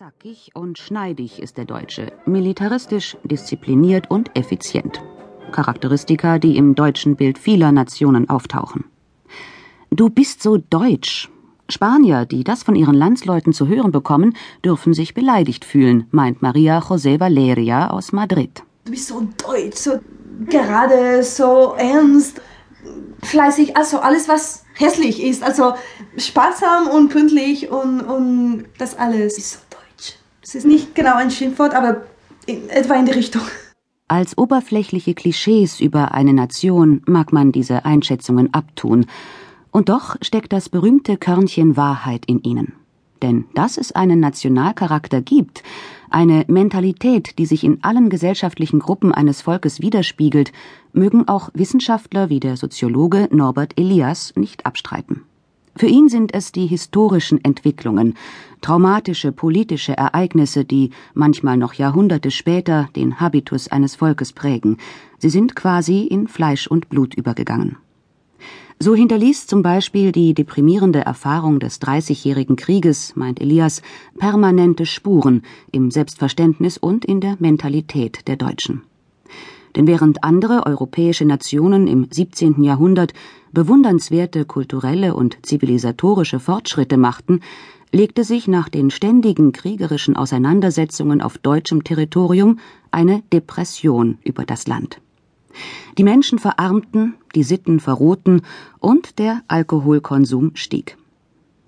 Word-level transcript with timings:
Zackig 0.00 0.52
und 0.54 0.78
schneidig 0.78 1.42
ist 1.42 1.58
der 1.58 1.66
Deutsche, 1.66 2.10
militaristisch, 2.24 3.18
diszipliniert 3.22 4.10
und 4.10 4.34
effizient. 4.34 5.02
Charakteristika, 5.52 6.38
die 6.38 6.56
im 6.56 6.74
deutschen 6.74 7.16
Bild 7.16 7.36
vieler 7.38 7.70
Nationen 7.70 8.30
auftauchen. 8.30 8.86
Du 9.90 10.08
bist 10.08 10.42
so 10.42 10.56
deutsch. 10.56 11.28
Spanier, 11.68 12.24
die 12.24 12.44
das 12.44 12.62
von 12.62 12.76
ihren 12.76 12.94
Landsleuten 12.94 13.52
zu 13.52 13.68
hören 13.68 13.92
bekommen, 13.92 14.34
dürfen 14.64 14.94
sich 14.94 15.12
beleidigt 15.12 15.66
fühlen, 15.66 16.06
meint 16.12 16.40
Maria 16.40 16.78
José 16.78 17.20
Valeria 17.20 17.90
aus 17.90 18.12
Madrid. 18.12 18.62
Du 18.86 18.92
bist 18.92 19.08
so 19.08 19.28
deutsch, 19.36 19.76
so 19.76 20.00
gerade, 20.46 21.22
so 21.22 21.74
ernst, 21.76 22.40
fleißig, 23.22 23.76
also 23.76 23.98
alles, 23.98 24.28
was 24.28 24.64
hässlich 24.72 25.22
ist. 25.22 25.42
Also 25.42 25.74
sparsam 26.16 26.88
und 26.88 27.10
pünktlich 27.10 27.68
und, 27.68 28.00
und 28.00 28.64
das 28.78 28.96
alles 28.96 29.60
es 30.50 30.56
ist 30.56 30.66
nicht 30.66 30.96
genau 30.96 31.14
ein 31.14 31.30
Schimpfwort, 31.30 31.74
aber 31.74 32.02
in, 32.46 32.68
etwa 32.70 32.94
in 32.94 33.06
die 33.06 33.12
Richtung. 33.12 33.42
Als 34.08 34.36
oberflächliche 34.36 35.14
Klischees 35.14 35.78
über 35.78 36.12
eine 36.12 36.32
Nation 36.32 37.02
mag 37.06 37.32
man 37.32 37.52
diese 37.52 37.84
Einschätzungen 37.84 38.52
abtun, 38.52 39.06
und 39.70 39.88
doch 39.88 40.16
steckt 40.20 40.52
das 40.52 40.68
berühmte 40.68 41.16
Körnchen 41.16 41.76
Wahrheit 41.76 42.24
in 42.26 42.42
ihnen. 42.42 42.72
Denn 43.22 43.44
dass 43.54 43.78
es 43.78 43.92
einen 43.92 44.18
Nationalcharakter 44.18 45.20
gibt, 45.20 45.62
eine 46.10 46.44
Mentalität, 46.48 47.38
die 47.38 47.46
sich 47.46 47.62
in 47.62 47.84
allen 47.84 48.10
gesellschaftlichen 48.10 48.80
Gruppen 48.80 49.12
eines 49.12 49.42
Volkes 49.42 49.80
widerspiegelt, 49.80 50.50
mögen 50.92 51.28
auch 51.28 51.50
Wissenschaftler 51.54 52.28
wie 52.28 52.40
der 52.40 52.56
Soziologe 52.56 53.28
Norbert 53.30 53.78
Elias 53.78 54.32
nicht 54.34 54.66
abstreiten. 54.66 55.22
Für 55.76 55.86
ihn 55.86 56.08
sind 56.08 56.34
es 56.34 56.52
die 56.52 56.66
historischen 56.66 57.42
Entwicklungen, 57.44 58.14
traumatische 58.60 59.32
politische 59.32 59.96
Ereignisse, 59.96 60.64
die 60.64 60.90
manchmal 61.14 61.56
noch 61.56 61.74
Jahrhunderte 61.74 62.30
später 62.30 62.88
den 62.96 63.20
Habitus 63.20 63.68
eines 63.68 63.94
Volkes 63.94 64.32
prägen. 64.32 64.76
Sie 65.18 65.30
sind 65.30 65.54
quasi 65.54 66.02
in 66.02 66.28
Fleisch 66.28 66.66
und 66.66 66.88
Blut 66.88 67.14
übergegangen. 67.14 67.76
So 68.78 68.94
hinterließ 68.94 69.46
zum 69.46 69.62
Beispiel 69.62 70.10
die 70.10 70.32
deprimierende 70.32 71.00
Erfahrung 71.00 71.60
des 71.60 71.80
Dreißigjährigen 71.80 72.56
Krieges, 72.56 73.14
meint 73.14 73.38
Elias, 73.38 73.82
permanente 74.18 74.86
Spuren 74.86 75.42
im 75.70 75.90
Selbstverständnis 75.90 76.78
und 76.78 77.04
in 77.04 77.20
der 77.20 77.36
Mentalität 77.38 78.26
der 78.26 78.36
Deutschen. 78.36 78.82
Denn 79.76 79.86
während 79.86 80.24
andere 80.24 80.66
europäische 80.66 81.24
Nationen 81.24 81.86
im 81.86 82.08
17. 82.10 82.62
Jahrhundert 82.62 83.12
bewundernswerte 83.52 84.44
kulturelle 84.44 85.14
und 85.14 85.38
zivilisatorische 85.42 86.40
Fortschritte 86.40 86.96
machten, 86.96 87.40
legte 87.92 88.24
sich 88.24 88.46
nach 88.48 88.68
den 88.68 88.90
ständigen 88.90 89.52
kriegerischen 89.52 90.16
Auseinandersetzungen 90.16 91.20
auf 91.20 91.38
deutschem 91.38 91.82
Territorium 91.84 92.58
eine 92.90 93.22
Depression 93.32 94.18
über 94.24 94.44
das 94.44 94.66
Land. 94.66 95.00
Die 95.98 96.04
Menschen 96.04 96.38
verarmten, 96.38 97.14
die 97.34 97.42
Sitten 97.42 97.80
verrohten 97.80 98.42
und 98.78 99.18
der 99.18 99.42
Alkoholkonsum 99.48 100.52
stieg. 100.54 100.96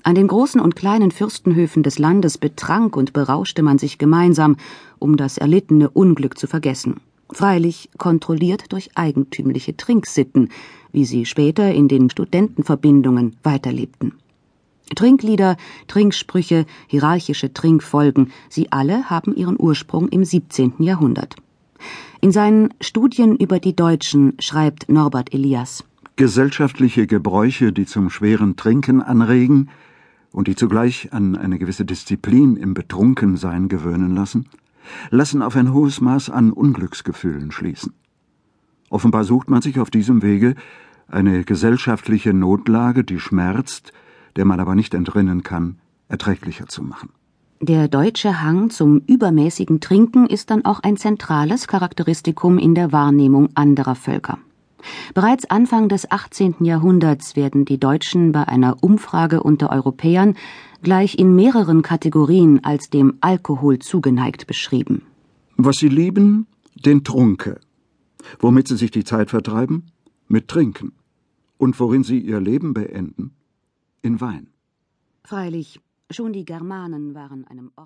An 0.04 0.14
den 0.14 0.28
großen 0.28 0.60
und 0.60 0.76
kleinen 0.76 1.10
Fürstenhöfen 1.10 1.82
des 1.82 1.98
Landes 1.98 2.38
betrank 2.38 2.96
und 2.96 3.12
berauschte 3.12 3.62
man 3.62 3.78
sich 3.78 3.98
gemeinsam, 3.98 4.56
um 4.98 5.16
das 5.16 5.38
erlittene 5.38 5.90
Unglück 5.90 6.38
zu 6.38 6.46
vergessen 6.46 7.00
freilich 7.34 7.90
kontrolliert 7.98 8.72
durch 8.72 8.90
eigentümliche 8.96 9.76
Trinksitten, 9.76 10.48
wie 10.92 11.04
sie 11.04 11.26
später 11.26 11.72
in 11.72 11.88
den 11.88 12.10
Studentenverbindungen 12.10 13.36
weiterlebten. 13.42 14.14
Trinklieder, 14.94 15.56
Trinksprüche, 15.88 16.66
hierarchische 16.86 17.52
Trinkfolgen, 17.52 18.30
sie 18.48 18.70
alle 18.72 19.08
haben 19.08 19.34
ihren 19.34 19.56
Ursprung 19.58 20.08
im 20.08 20.24
17. 20.24 20.74
Jahrhundert. 20.80 21.36
In 22.20 22.30
seinen 22.30 22.74
Studien 22.80 23.36
über 23.36 23.58
die 23.58 23.74
Deutschen 23.74 24.34
schreibt 24.38 24.88
Norbert 24.88 25.32
Elias 25.34 25.84
Gesellschaftliche 26.16 27.06
Gebräuche, 27.06 27.72
die 27.72 27.86
zum 27.86 28.10
schweren 28.10 28.56
Trinken 28.56 29.02
anregen 29.02 29.70
und 30.30 30.46
die 30.46 30.54
zugleich 30.54 31.12
an 31.12 31.36
eine 31.36 31.58
gewisse 31.58 31.84
Disziplin 31.84 32.56
im 32.56 32.74
Betrunkensein 32.74 33.68
gewöhnen 33.68 34.14
lassen, 34.14 34.46
lassen 35.10 35.42
auf 35.42 35.56
ein 35.56 35.72
hohes 35.72 36.00
Maß 36.00 36.30
an 36.30 36.52
Unglücksgefühlen 36.52 37.50
schließen. 37.50 37.94
Offenbar 38.90 39.24
sucht 39.24 39.48
man 39.48 39.62
sich 39.62 39.80
auf 39.80 39.90
diesem 39.90 40.22
Wege 40.22 40.54
eine 41.08 41.44
gesellschaftliche 41.44 42.34
Notlage, 42.34 43.04
die 43.04 43.18
schmerzt, 43.18 43.92
der 44.36 44.44
man 44.44 44.60
aber 44.60 44.74
nicht 44.74 44.94
entrinnen 44.94 45.42
kann, 45.42 45.78
erträglicher 46.08 46.66
zu 46.66 46.82
machen. 46.82 47.10
Der 47.60 47.86
deutsche 47.86 48.42
Hang 48.42 48.70
zum 48.70 49.02
übermäßigen 49.06 49.80
Trinken 49.80 50.26
ist 50.26 50.50
dann 50.50 50.64
auch 50.64 50.80
ein 50.80 50.96
zentrales 50.96 51.68
Charakteristikum 51.68 52.58
in 52.58 52.74
der 52.74 52.90
Wahrnehmung 52.90 53.50
anderer 53.54 53.94
Völker. 53.94 54.38
Bereits 55.14 55.48
Anfang 55.48 55.88
des 55.88 56.10
18. 56.10 56.56
Jahrhunderts 56.64 57.36
werden 57.36 57.64
die 57.64 57.78
Deutschen 57.78 58.32
bei 58.32 58.48
einer 58.48 58.82
Umfrage 58.82 59.42
unter 59.42 59.70
Europäern 59.70 60.34
gleich 60.82 61.18
in 61.18 61.34
mehreren 61.34 61.82
Kategorien 61.82 62.62
als 62.64 62.90
dem 62.90 63.18
Alkohol 63.20 63.78
zugeneigt 63.78 64.46
beschrieben. 64.46 65.02
Was 65.56 65.76
sie 65.78 65.88
lieben, 65.88 66.46
den 66.74 67.04
Trunke. 67.04 67.60
Womit 68.38 68.68
sie 68.68 68.76
sich 68.76 68.90
die 68.90 69.04
Zeit 69.04 69.30
vertreiben? 69.30 69.90
Mit 70.28 70.48
Trinken. 70.48 70.92
Und 71.58 71.78
worin 71.78 72.04
sie 72.04 72.18
ihr 72.18 72.40
Leben 72.40 72.74
beenden? 72.74 73.32
In 74.02 74.20
Wein. 74.20 74.48
Freilich, 75.24 75.80
schon 76.10 76.32
die 76.32 76.44
Germanen 76.44 77.14
waren 77.14 77.46
einem 77.46 77.70
Orden 77.76 77.82